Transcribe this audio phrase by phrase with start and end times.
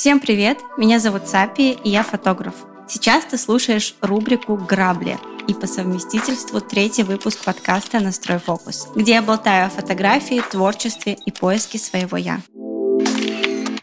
[0.00, 0.56] Всем привет!
[0.78, 2.54] Меня зовут Сапи, и я фотограф.
[2.88, 9.20] Сейчас ты слушаешь рубрику «Грабли» и по совместительству третий выпуск подкаста «Настрой фокус», где я
[9.20, 12.40] болтаю о фотографии, творчестве и поиске своего «я».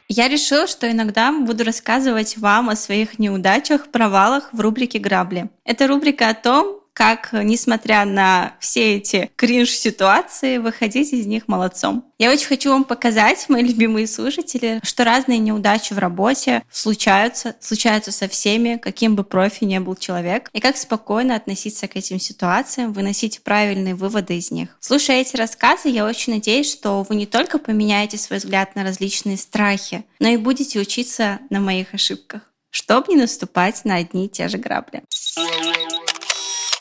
[0.07, 5.51] Я решила, что иногда буду рассказывать вам о своих неудачах, провалах в рубрике «Грабли».
[5.65, 12.11] Это рубрика о том, как, несмотря на все эти кринж-ситуации, выходить из них молодцом.
[12.17, 18.11] Я очень хочу вам показать, мои любимые слушатели, что разные неудачи в работе случаются, случаются
[18.11, 22.93] со всеми, каким бы профи ни был человек, и как спокойно относиться к этим ситуациям,
[22.93, 24.69] выносить правильные выводы из них.
[24.79, 29.37] Слушая эти рассказы, я очень надеюсь, что вы не только поменяете свой взгляд на различные
[29.37, 34.47] страхи, но и будете учиться на моих ошибках, чтобы не наступать на одни и те
[34.47, 35.03] же грабли.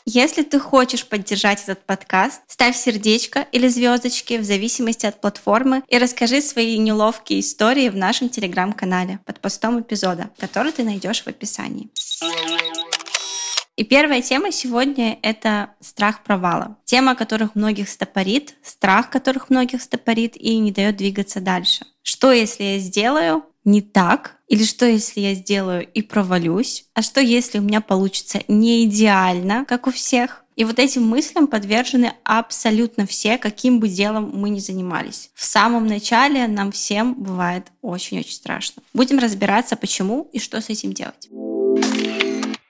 [0.09, 5.97] Если ты хочешь поддержать этот подкаст, ставь сердечко или звездочки в зависимости от платформы и
[5.97, 11.89] расскажи свои неловкие истории в нашем телеграм-канале под постом эпизода, который ты найдешь в описании.
[13.75, 16.77] И первая тема сегодня— это страх провала.
[16.85, 21.85] Тема, которых многих стопорит, страх которых многих стопорит и не дает двигаться дальше.
[22.01, 24.37] Что, если я сделаю не так?
[24.47, 26.85] Или что, если я сделаю и провалюсь?
[26.93, 30.45] А что, если у меня получится не идеально, как у всех?
[30.55, 35.29] И вот этим мыслям подвержены абсолютно все, каким бы делом мы ни занимались.
[35.35, 38.81] В самом начале нам всем бывает очень-очень страшно.
[38.93, 41.27] Будем разбираться, почему и что с этим делать.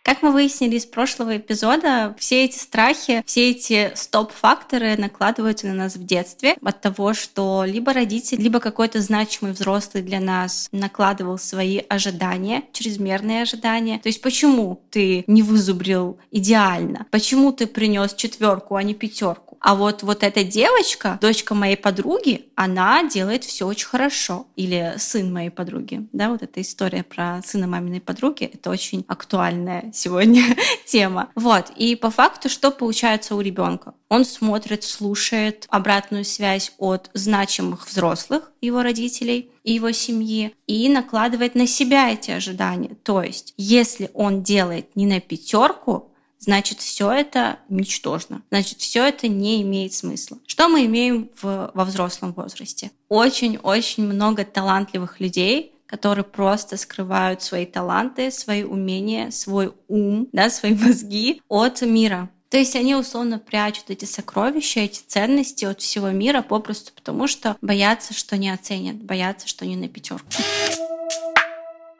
[0.08, 5.98] Как мы выяснили из прошлого эпизода, все эти страхи, все эти стоп-факторы накладываются на нас
[5.98, 11.82] в детстве от того, что либо родитель, либо какой-то значимый взрослый для нас накладывал свои
[11.90, 14.00] ожидания, чрезмерные ожидания.
[14.00, 17.06] То есть почему ты не вызубрил идеально?
[17.12, 19.47] Почему ты принес четверку, а не пятерку?
[19.60, 24.48] А вот, вот эта девочка, дочка моей подруги, она делает все очень хорошо.
[24.56, 26.08] Или сын моей подруги.
[26.12, 30.44] Да, вот эта история про сына маминой подруги, это очень актуальная сегодня
[30.86, 31.30] тема.
[31.36, 31.72] Вот.
[31.76, 33.94] И по факту, что получается у ребенка?
[34.10, 41.56] Он смотрит, слушает обратную связь от значимых взрослых, его родителей и его семьи, и накладывает
[41.56, 42.96] на себя эти ожидания.
[43.04, 48.42] То есть, если он делает не на пятерку, значит, все это ничтожно.
[48.50, 50.38] Значит, все это не имеет смысла.
[50.46, 52.92] Что мы имеем в, во взрослом возрасте?
[53.10, 60.74] Очень-очень много талантливых людей, которые просто скрывают свои таланты, свои умения, свой ум, да, свои
[60.74, 62.30] мозги от мира.
[62.50, 67.58] То есть они условно прячут эти сокровища, эти ценности от всего мира попросту потому, что
[67.62, 70.28] боятся, что не оценят, боятся, что не на пятерку.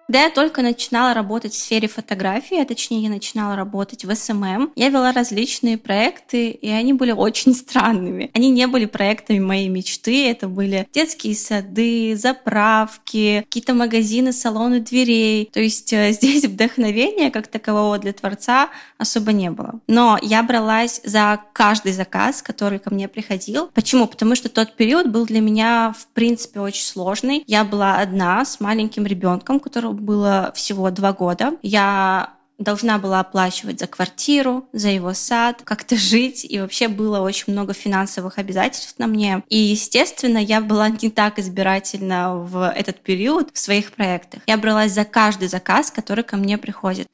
[0.08, 4.72] Когда я только начинала работать в сфере фотографии, а точнее я начинала работать в SMM,
[4.74, 8.32] я вела различные проекты, и они были очень странными.
[8.34, 15.50] Они не были проектами моей мечты, это были детские сады, заправки, какие-то магазины, салоны дверей.
[15.52, 19.82] То есть э, здесь вдохновения как такового для творца особо не было.
[19.88, 23.70] Но я бралась за каждый заказ, который ко мне приходил.
[23.74, 24.08] Почему?
[24.08, 27.44] Потому что тот период был для меня в принципе очень сложный.
[27.46, 31.54] Я была одна с маленьким ребенком, которого было всего два года.
[31.62, 37.54] Я должна была оплачивать за квартиру, за его сад, как-то жить, и вообще было очень
[37.54, 39.44] много финансовых обязательств на мне.
[39.50, 44.42] И, естественно, я была не так избирательна в этот период в своих проектах.
[44.48, 47.08] Я бралась за каждый заказ, который ко мне приходит.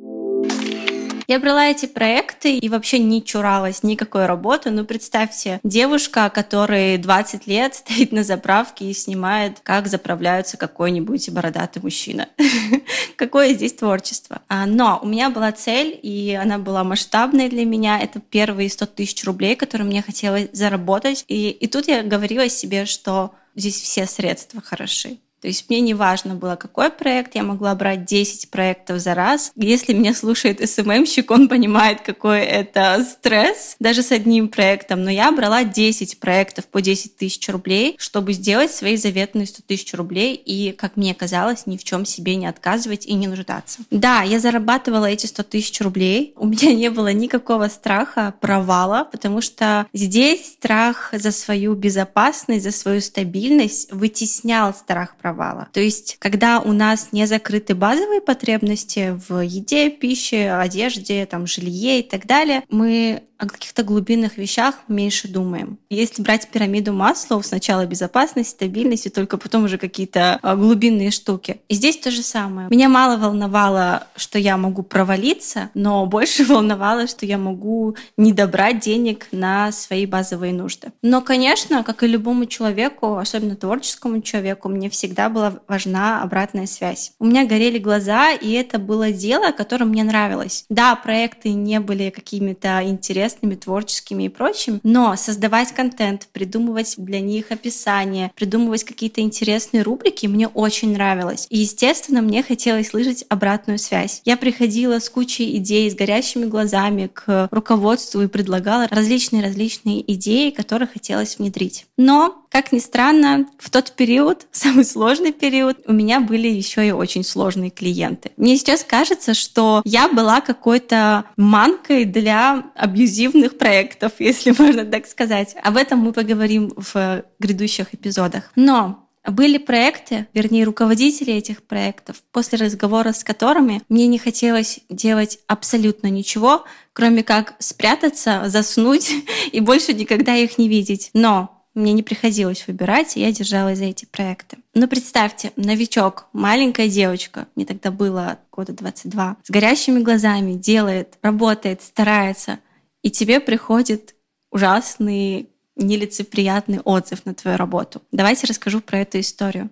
[1.28, 4.72] Я брала эти проекты и вообще не чуралась никакой работы.
[4.72, 11.82] Ну, представьте, девушка, которой 20 лет стоит на заправке и снимает, как заправляются какой-нибудь бородатый
[11.82, 12.30] мужчина.
[13.16, 14.42] Какое здесь творчество?
[14.48, 18.00] А, но у меня была цель, и она была масштабной для меня.
[18.00, 21.24] Это первые 100 тысяч рублей, которые мне хотелось заработать.
[21.28, 25.18] И, и тут я говорила себе, что здесь все средства хороши.
[25.44, 29.52] То есть мне не важно было, какой проект, я могла брать 10 проектов за раз.
[29.58, 35.04] Если меня слушает СММщик, он понимает, какой это стресс, даже с одним проектом.
[35.04, 39.94] Но я брала 10 проектов по 10 тысяч рублей, чтобы сделать свои заветные 100 тысяч
[39.94, 43.80] рублей и, как мне казалось, ни в чем себе не отказывать и не нуждаться.
[43.92, 46.32] Да, я зарабатывала эти 100 тысяч рублей.
[46.38, 52.72] У меня не было никакого страха провала, потому что здесь страх за свою безопасность, за
[52.72, 55.68] свою стабильность вытеснял страх провала провала.
[55.72, 62.00] То есть, когда у нас не закрыты базовые потребности в еде, пище, одежде, там, жилье
[62.00, 65.78] и так далее, мы о каких-то глубинных вещах меньше думаем.
[65.90, 71.60] Если брать пирамиду масла, сначала безопасность, стабильность, и только потом уже какие-то а, глубинные штуки.
[71.68, 72.70] И здесь то же самое.
[72.70, 78.80] Меня мало волновало, что я могу провалиться, но больше волновало, что я могу не добрать
[78.80, 80.94] денег на свои базовые нужды.
[81.02, 86.66] Но, конечно, как и любому человеку, особенно творческому человеку, мне всегда всегда была важна обратная
[86.66, 87.14] связь.
[87.20, 90.66] У меня горели глаза, и это было дело, которое мне нравилось.
[90.70, 97.52] Да, проекты не были какими-то интересными, творческими и прочим, но создавать контент, придумывать для них
[97.52, 101.48] описание, придумывать какие-то интересные рубрики мне очень нравилось.
[101.50, 104.22] И, естественно, мне хотелось слышать обратную связь.
[104.26, 110.88] Я приходила с кучей идей, с горящими глазами к руководству и предлагала различные-различные идеи, которые
[110.88, 111.86] хотелось внедрить.
[111.98, 116.92] Но как ни странно, в тот период, самый сложный период, у меня были еще и
[116.92, 118.32] очень сложные клиенты.
[118.38, 125.56] Мне сейчас кажется, что я была какой-то манкой для абьюзивных проектов, если можно так сказать.
[125.64, 128.52] Об этом мы поговорим в грядущих эпизодах.
[128.56, 135.40] Но были проекты, вернее, руководители этих проектов, после разговора с которыми мне не хотелось делать
[135.48, 139.12] абсолютно ничего, кроме как спрятаться, заснуть
[139.52, 141.10] и больше никогда их не видеть.
[141.16, 144.58] Но мне не приходилось выбирать, и я держалась за эти проекты.
[144.74, 151.82] Но представьте, новичок, маленькая девочка, мне тогда было года 22, с горящими глазами, делает, работает,
[151.82, 152.60] старается,
[153.02, 154.16] и тебе приходит
[154.52, 158.02] ужасный нелицеприятный отзыв на твою работу.
[158.12, 159.70] Давайте расскажу про эту историю.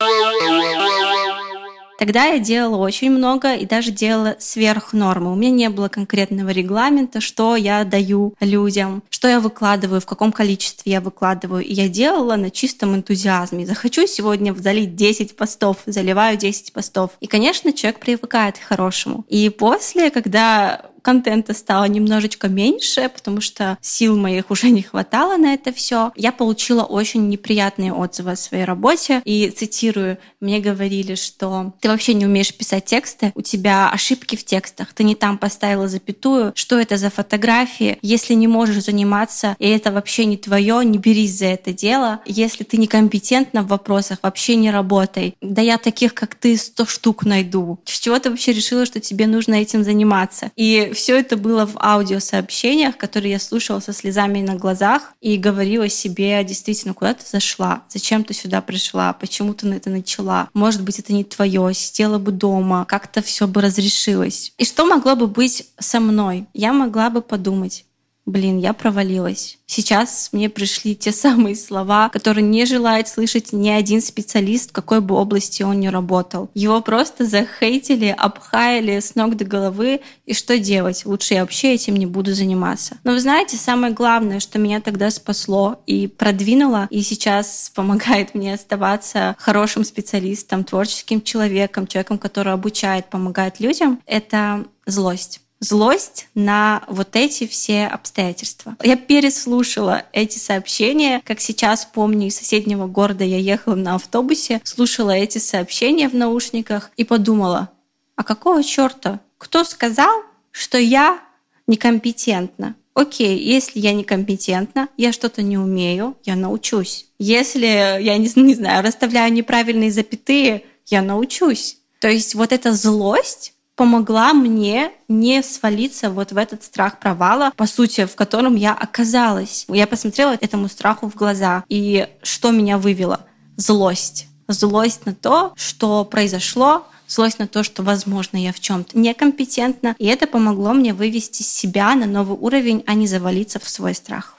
[2.02, 5.32] Тогда я делала очень много и даже делала сверх нормы.
[5.32, 10.32] У меня не было конкретного регламента, что я даю людям, что я выкладываю, в каком
[10.32, 11.64] количестве я выкладываю.
[11.64, 13.68] И я делала на чистом энтузиазме.
[13.68, 17.12] Захочу сегодня залить 10 постов, заливаю 10 постов.
[17.20, 19.24] И, конечно, человек привыкает к хорошему.
[19.30, 25.54] И после, когда контента стало немножечко меньше, потому что сил моих уже не хватало на
[25.54, 26.12] это все.
[26.16, 29.22] Я получила очень неприятные отзывы о своей работе.
[29.26, 34.44] И цитирую, мне говорили, что ты вообще не умеешь писать тексты, у тебя ошибки в
[34.44, 39.68] текстах, ты не там поставила запятую, что это за фотографии, если не можешь заниматься, и
[39.68, 42.22] это вообще не твое, не берись за это дело.
[42.26, 45.36] Если ты некомпетентна в вопросах, вообще не работай.
[45.42, 47.80] Да я таких, как ты, сто штук найду.
[47.86, 50.52] С чего ты вообще решила, что тебе нужно этим заниматься?
[50.94, 56.44] Все это было в аудиосообщениях, которые я слушала со слезами на глазах и говорила себе
[56.44, 61.00] действительно, куда ты зашла, зачем ты сюда пришла, почему ты на это начала, может быть,
[61.00, 64.54] это не твое, сидела бы дома, как-то все бы разрешилось.
[64.58, 66.46] И что могло бы быть со мной?
[66.54, 67.86] Я могла бы подумать,
[68.32, 69.58] блин, я провалилась.
[69.66, 75.00] Сейчас мне пришли те самые слова, которые не желает слышать ни один специалист, в какой
[75.00, 76.50] бы области он ни работал.
[76.54, 81.06] Его просто захейтили, обхаяли с ног до головы, и что делать?
[81.06, 82.98] Лучше я вообще этим не буду заниматься.
[83.04, 88.56] Но вы знаете, самое главное, что меня тогда спасло и продвинуло, и сейчас помогает мне
[88.56, 97.16] оставаться хорошим специалистом, творческим человеком, человеком, который обучает, помогает людям, это злость злость на вот
[97.16, 98.76] эти все обстоятельства.
[98.84, 105.12] Я переслушала эти сообщения, как сейчас помню, из соседнего города я ехала на автобусе, слушала
[105.12, 107.70] эти сообщения в наушниках и подумала,
[108.16, 109.22] а какого черта?
[109.38, 110.12] Кто сказал,
[110.52, 111.20] что я
[111.68, 112.76] некомпетентна?
[112.94, 117.08] Окей, если я некомпетентна, я что-то не умею, я научусь.
[117.20, 121.78] Если я не, не знаю, расставляю неправильные запятые, я научусь.
[122.00, 127.66] То есть вот эта злость помогла мне не свалиться вот в этот страх провала, по
[127.66, 129.66] сути, в котором я оказалась.
[129.70, 131.64] Я посмотрела этому страху в глаза.
[131.70, 133.22] И что меня вывело?
[133.58, 134.28] Злость.
[134.48, 139.96] Злость на то, что произошло, злость на то, что, возможно, я в чем-то некомпетентна.
[139.98, 144.38] И это помогло мне вывести себя на новый уровень, а не завалиться в свой страх.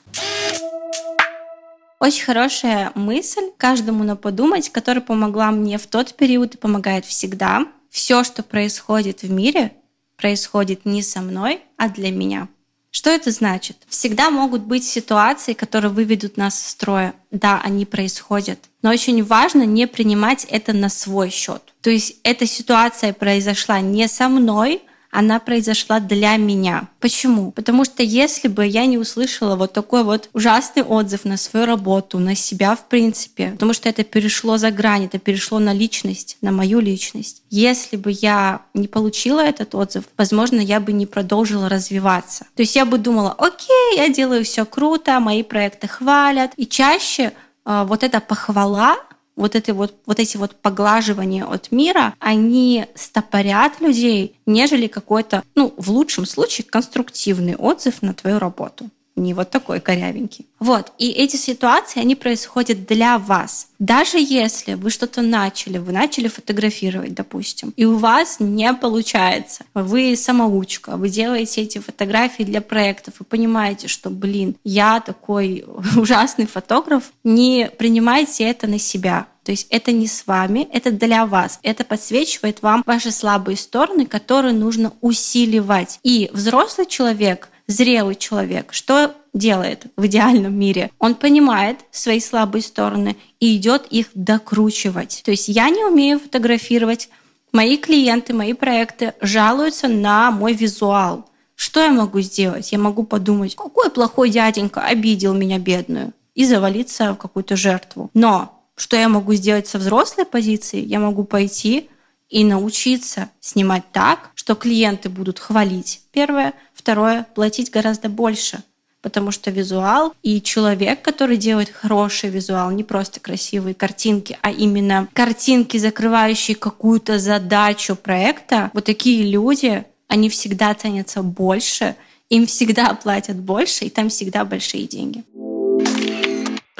[1.98, 7.66] Очень хорошая мысль каждому на подумать, которая помогла мне в тот период и помогает всегда
[7.92, 9.72] все, что происходит в мире,
[10.16, 12.48] происходит не со мной, а для меня.
[12.90, 13.76] Что это значит?
[13.86, 17.14] Всегда могут быть ситуации, которые выведут нас из строя.
[17.30, 18.58] Да, они происходят.
[18.80, 21.62] Но очень важно не принимать это на свой счет.
[21.82, 24.80] То есть эта ситуация произошла не со мной,
[25.12, 26.88] она произошла для меня.
[26.98, 27.52] Почему?
[27.52, 32.18] Потому что если бы я не услышала вот такой вот ужасный отзыв на свою работу,
[32.18, 36.50] на себя в принципе, потому что это перешло за грань, это перешло на личность, на
[36.50, 37.42] мою личность.
[37.50, 42.46] Если бы я не получила этот отзыв, возможно, я бы не продолжила развиваться.
[42.56, 46.52] То есть я бы думала, окей, я делаю все круто, мои проекты хвалят.
[46.56, 47.34] И чаще
[47.66, 48.96] э, вот эта похвала
[49.36, 55.74] вот, это вот, вот эти вот поглаживания от мира, они стопорят людей, нежели какой-то, ну,
[55.76, 60.46] в лучшем случае, конструктивный отзыв на твою работу не вот такой корявенький.
[60.58, 63.68] Вот, и эти ситуации, они происходят для вас.
[63.78, 70.16] Даже если вы что-то начали, вы начали фотографировать, допустим, и у вас не получается, вы
[70.16, 75.64] самоучка, вы делаете эти фотографии для проектов и понимаете, что, блин, я такой
[75.96, 81.26] ужасный фотограф, не принимайте это на себя То есть это не с вами, это для
[81.26, 81.58] вас.
[81.62, 85.98] Это подсвечивает вам ваши слабые стороны, которые нужно усиливать.
[86.02, 90.90] И взрослый человек, зрелый человек, что делает в идеальном мире?
[90.98, 95.22] Он понимает свои слабые стороны и идет их докручивать.
[95.24, 97.08] То есть я не умею фотографировать,
[97.52, 101.26] мои клиенты, мои проекты жалуются на мой визуал.
[101.54, 102.72] Что я могу сделать?
[102.72, 108.10] Я могу подумать, какой плохой дяденька обидел меня бедную и завалиться в какую-то жертву.
[108.14, 110.84] Но что я могу сделать со взрослой позиции?
[110.84, 111.88] Я могу пойти
[112.28, 116.00] и научиться снимать так, что клиенты будут хвалить.
[116.10, 116.52] Первое.
[116.74, 117.24] Второе.
[117.36, 118.64] Платить гораздо больше.
[119.00, 125.06] Потому что визуал и человек, который делает хороший визуал, не просто красивые картинки, а именно
[125.12, 131.94] картинки, закрывающие какую-то задачу проекта, вот такие люди, они всегда ценятся больше,
[132.30, 135.22] им всегда платят больше, и там всегда большие деньги.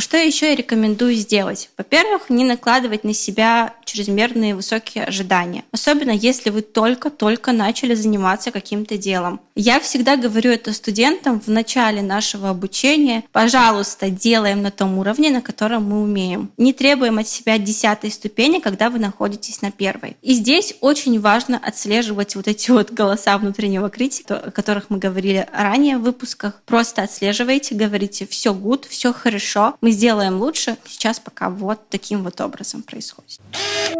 [0.02, 1.70] Что еще я рекомендую сделать?
[1.78, 5.62] Во-первых, не накладывать на себя чрезмерные высокие ожидания.
[5.70, 9.40] Особенно если вы только-только начали заниматься каким-то делом.
[9.54, 13.22] Я всегда говорю это студентам в начале нашего обучения.
[13.30, 16.50] Пожалуйста, делаем на том уровне, на котором мы умеем.
[16.56, 20.16] Не требуем от себя десятой ступени, когда вы находитесь на первой.
[20.20, 25.46] И здесь очень важно отслеживать вот эти вот голоса внутреннего критика, о которых мы говорили
[25.52, 26.60] ранее в выпусках.
[26.66, 30.76] Просто отслеживайте, говорите все good, все хорошо, мы сделаем лучше.
[30.86, 33.40] Сейчас пока вот таким вот образом происходит.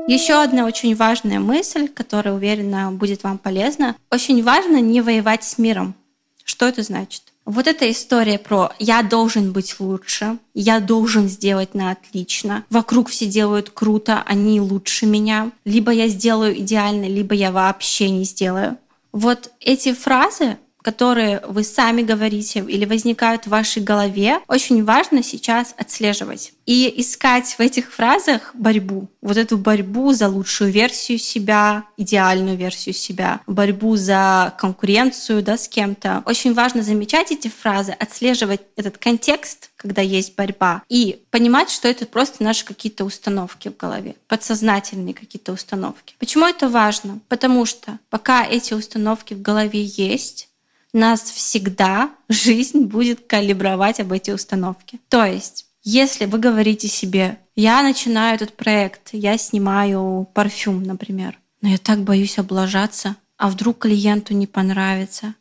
[0.09, 3.97] Еще одна очень важная мысль, которая, уверена, будет вам полезна.
[4.11, 5.95] Очень важно не воевать с миром.
[6.45, 7.23] Что это значит?
[7.45, 13.27] Вот эта история про «я должен быть лучше», «я должен сделать на отлично», «вокруг все
[13.27, 18.77] делают круто, они лучше меня», «либо я сделаю идеально, либо я вообще не сделаю».
[19.11, 25.75] Вот эти фразы которые вы сами говорите или возникают в вашей голове, очень важно сейчас
[25.79, 29.09] отслеживать и искать в этих фразах борьбу.
[29.21, 35.69] Вот эту борьбу за лучшую версию себя, идеальную версию себя, борьбу за конкуренцию да, с
[35.69, 36.23] кем-то.
[36.27, 42.07] Очень важно замечать эти фразы, отслеживать этот контекст, когда есть борьба, и понимать, что это
[42.07, 46.15] просто наши какие-то установки в голове, подсознательные какие-то установки.
[46.19, 47.21] Почему это важно?
[47.29, 50.49] Потому что пока эти установки в голове есть,
[50.93, 55.01] нас всегда жизнь будет калибровать об эти установки.
[55.09, 61.69] То есть, если вы говорите себе, я начинаю этот проект, я снимаю парфюм, например, но
[61.69, 65.35] я так боюсь облажаться, а вдруг клиенту не понравится,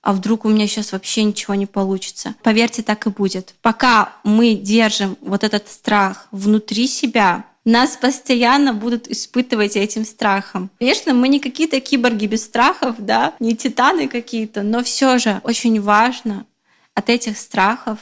[0.00, 2.34] а вдруг у меня сейчас вообще ничего не получится.
[2.42, 3.54] Поверьте, так и будет.
[3.60, 10.70] Пока мы держим вот этот страх внутри себя, нас постоянно будут испытывать этим страхом.
[10.78, 15.80] Конечно, мы не какие-то киборги без страхов, да, не титаны какие-то, но все же очень
[15.80, 16.46] важно
[16.94, 17.98] от этих страхов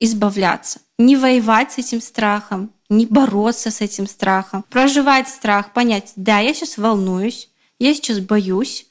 [0.00, 0.80] избавляться.
[0.98, 6.52] Не воевать с этим страхом, не бороться с этим страхом, проживать страх, понять, да, я
[6.52, 8.86] сейчас волнуюсь, я сейчас боюсь,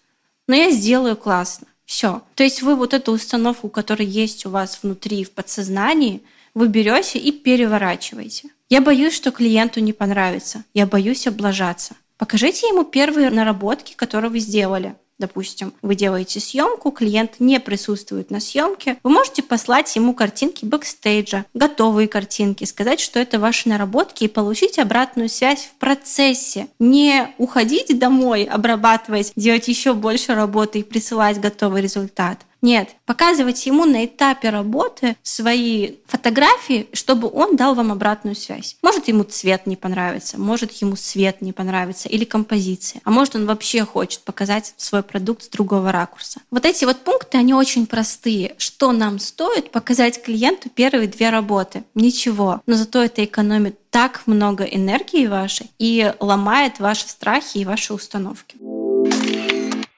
[0.47, 1.67] но я сделаю классно.
[1.83, 2.21] Все.
[2.35, 6.21] То есть вы вот эту установку, которая есть у вас внутри, в подсознании,
[6.53, 8.49] вы берете и переворачиваете.
[8.69, 10.65] Я боюсь, что клиенту не понравится.
[10.74, 11.95] Я боюсь облажаться.
[12.17, 14.95] Покажите ему первые наработки, которые вы сделали.
[15.19, 18.97] Допустим, вы делаете съемку, клиент не присутствует на съемке.
[19.03, 24.77] Вы можете послать ему картинки бэкстейджа, готовые картинки, сказать, что это ваши наработки и получить
[24.77, 26.67] обратную связь в процессе.
[26.77, 32.39] Не уходить домой, обрабатывать, делать еще больше работы и присылать готовый результат.
[32.67, 38.75] Нет, показывать ему на этапе работы свои фотографии, чтобы он дал вам обратную связь.
[38.81, 43.45] Может, ему цвет не понравится, может, ему свет не понравится или композиция, а может, он
[43.45, 46.41] вообще хочет показать свой продукт с другого ракурса.
[46.51, 48.53] Вот эти вот пункты, они очень простые.
[48.57, 51.86] Что нам стоит показать клиенту первые две работы?
[51.95, 52.62] Ничего.
[52.65, 58.57] Но зато это экономит так много энергии вашей и ломает ваши страхи и ваши установки.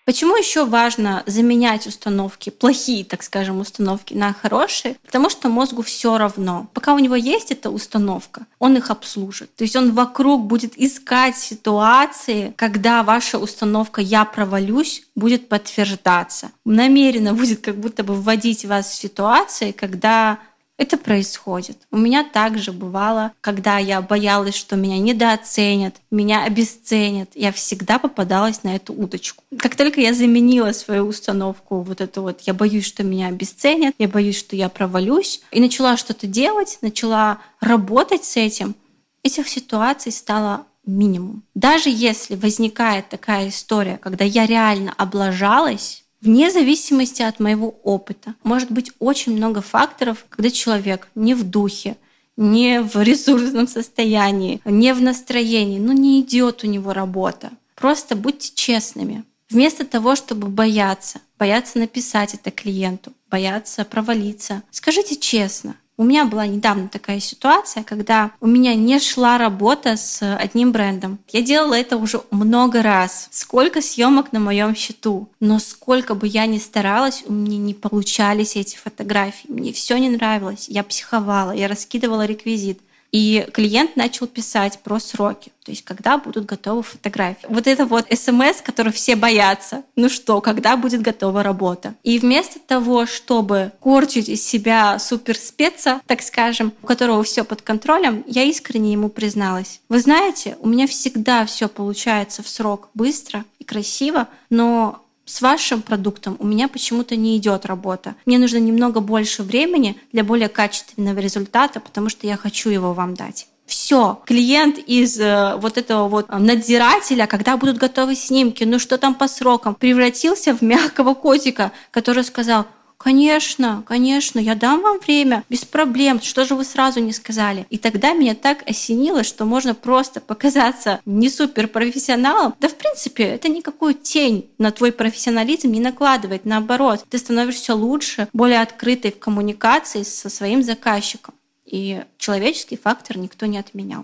[0.09, 4.95] Почему еще важно заменять установки, плохие, так скажем, установки на хорошие?
[5.05, 6.67] Потому что мозгу все равно.
[6.73, 9.55] Пока у него есть эта установка, он их обслужит.
[9.55, 16.49] То есть он вокруг будет искать ситуации, когда ваша установка «я провалюсь» будет подтверждаться.
[16.65, 20.39] Намеренно будет как будто бы вводить вас в ситуации, когда
[20.79, 21.77] это происходит.
[21.91, 27.29] У меня также бывало, когда я боялась, что меня недооценят, меня обесценят.
[27.36, 29.43] Я всегда попадалась на эту удочку.
[29.59, 34.07] Как только я заменила свою установку, вот эту вот, я боюсь, что меня обесценят, я
[34.07, 38.74] боюсь, что я провалюсь, и начала что-то делать, начала работать с этим,
[39.21, 41.43] этих ситуаций стало минимум.
[41.55, 48.35] Даже если возникает такая история, когда я реально облажалась, Вне зависимости от моего опыта.
[48.43, 51.95] Может быть очень много факторов, когда человек не в духе,
[52.35, 55.79] не в ресурсном состоянии, не в настроении.
[55.79, 57.51] Ну не идет у него работа.
[57.75, 59.23] Просто будьте честными.
[59.50, 66.48] Вместо того, чтобы бояться, бояться написать это клиенту, бояться провалиться, скажите честно, у меня была
[66.48, 71.20] недавно такая ситуация, когда у меня не шла работа с одним брендом.
[71.27, 73.27] Я делала это уже много раз.
[73.32, 75.27] Сколько съемок на моем счету.
[75.41, 79.51] Но сколько бы я ни старалась, у меня не получались эти фотографии.
[79.51, 80.70] Мне все не нравилось.
[80.70, 82.79] Я психовала, я раскидывала реквизит.
[83.11, 87.47] И клиент начал писать про сроки, то есть когда будут готовы фотографии.
[87.49, 89.83] Вот это вот смс, который все боятся.
[89.95, 91.95] Ну что, когда будет готова работа?
[92.03, 97.61] И вместо того, чтобы корчить из себя супер спеца, так скажем, у которого все под
[97.61, 99.81] контролем, я искренне ему призналась.
[99.89, 105.83] Вы знаете, у меня всегда все получается в срок быстро и красиво, но с вашим
[105.83, 108.15] продуктом у меня почему-то не идет работа.
[108.25, 113.13] Мне нужно немного больше времени для более качественного результата, потому что я хочу его вам
[113.13, 113.48] дать.
[113.67, 119.13] Все, клиент из э, вот этого вот надзирателя, когда будут готовы снимки, ну что там
[119.13, 122.65] по срокам, превратился в мягкого котика, который сказал,
[123.00, 126.22] Конечно, конечно, я дам вам время, без проблем.
[126.22, 127.65] Что же вы сразу не сказали?
[127.70, 132.56] И тогда меня так осенило, что можно просто показаться не супер профессионалом.
[132.60, 136.44] Да, в принципе, это никакую тень на твой профессионализм не накладывает.
[136.44, 141.34] Наоборот, ты становишься лучше, более открытой в коммуникации со своим заказчиком.
[141.65, 144.03] И человеческий фактор никто не отменял.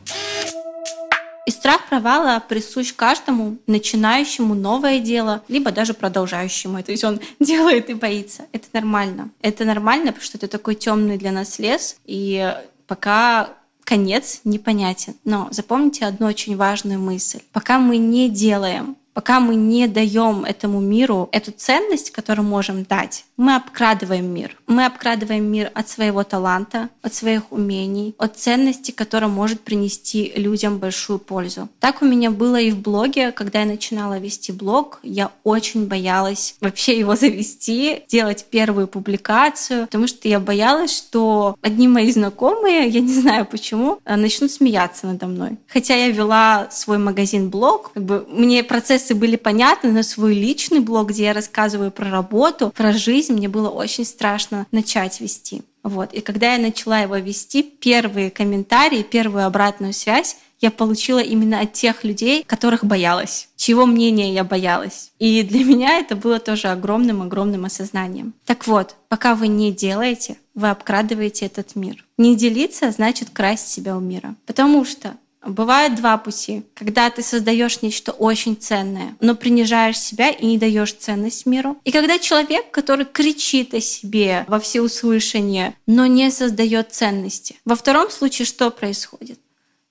[1.45, 6.81] И страх провала присущ каждому начинающему новое дело, либо даже продолжающему.
[6.83, 8.43] То есть он делает и боится.
[8.51, 9.29] Это нормально.
[9.41, 11.97] Это нормально, потому что это такой темный для нас лес.
[12.05, 12.53] И
[12.87, 13.49] пока
[13.83, 15.15] конец непонятен.
[15.23, 17.41] Но запомните одну очень важную мысль.
[17.53, 23.23] Пока мы не делаем пока мы не даем этому миру эту ценность, которую можем дать,
[23.37, 24.57] мы обкрадываем мир.
[24.67, 30.79] Мы обкрадываем мир от своего таланта, от своих умений, от ценности, которая может принести людям
[30.79, 31.69] большую пользу.
[31.79, 33.31] Так у меня было и в блоге.
[33.31, 40.07] Когда я начинала вести блог, я очень боялась вообще его завести, делать первую публикацию, потому
[40.07, 45.51] что я боялась, что одни мои знакомые, я не знаю почему, начнут смеяться надо мной.
[45.67, 50.79] Хотя я вела свой магазин-блог, как бы мне процесс процессы были понятны, но свой личный
[50.79, 55.61] блог, где я рассказываю про работу, про жизнь, мне было очень страшно начать вести.
[55.83, 56.13] Вот.
[56.13, 61.73] И когда я начала его вести, первые комментарии, первую обратную связь я получила именно от
[61.73, 65.11] тех людей, которых боялась, чьего мнения я боялась.
[65.19, 68.33] И для меня это было тоже огромным-огромным осознанием.
[68.45, 72.03] Так вот, пока вы не делаете, вы обкрадываете этот мир.
[72.17, 74.35] Не делиться значит красть себя у мира.
[74.45, 75.13] Потому что
[75.45, 76.63] Бывает два пути.
[76.73, 81.77] Когда ты создаешь нечто очень ценное, но принижаешь себя и не даешь ценность миру.
[81.83, 87.57] И когда человек, который кричит о себе во всеуслышание, но не создает ценности.
[87.63, 89.39] Во втором случае что происходит?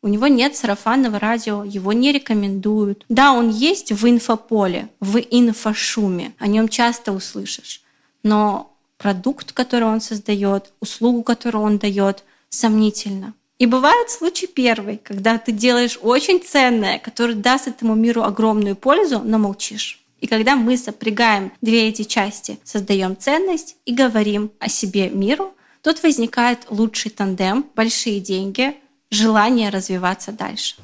[0.03, 3.07] У него нет сарафанного радио, его не рекомендуют.
[3.09, 7.81] Да, он есть в инфополе, в инфошуме, о нем часто услышишь.
[8.23, 13.33] Но продукт, который он создает, услугу, которую он дает, сомнительно.
[13.59, 19.21] И бывает случай первый, когда ты делаешь очень ценное, которое даст этому миру огромную пользу,
[19.25, 20.01] но молчишь.
[20.21, 26.03] И когда мы сопрягаем две эти части, создаем ценность и говорим о себе миру, тут
[26.03, 28.75] возникает лучший тандем, большие деньги,
[29.11, 30.77] желание развиваться дальше.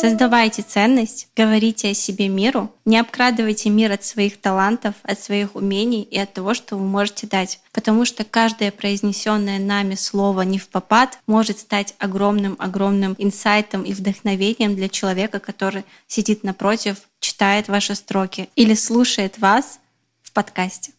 [0.00, 6.02] Создавайте ценность, говорите о себе миру, не обкрадывайте мир от своих талантов, от своих умений
[6.02, 7.60] и от того, что вы можете дать.
[7.72, 14.74] Потому что каждое произнесенное нами слово не в попад может стать огромным-огромным инсайтом и вдохновением
[14.74, 19.78] для человека, который сидит напротив, читает ваши строки или слушает вас
[20.22, 20.92] в подкасте.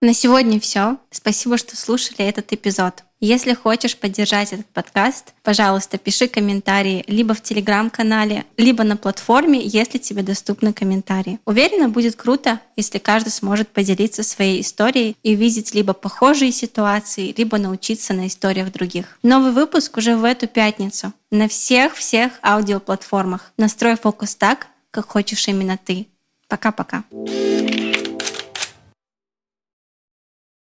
[0.00, 0.96] На сегодня все.
[1.10, 3.04] Спасибо, что слушали этот эпизод.
[3.26, 9.96] Если хочешь поддержать этот подкаст, пожалуйста, пиши комментарии либо в телеграм-канале, либо на платформе, если
[9.96, 11.38] тебе доступны комментарии.
[11.46, 17.56] Уверена, будет круто, если каждый сможет поделиться своей историей и увидеть либо похожие ситуации, либо
[17.56, 19.18] научиться на историях других.
[19.22, 23.52] Новый выпуск уже в эту пятницу на всех-всех аудиоплатформах.
[23.56, 26.08] Настрой фокус так, как хочешь именно ты.
[26.46, 27.04] Пока-пока.